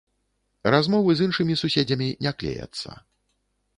[0.75, 2.89] Размовы з іншымі суседзямі не клеяцца.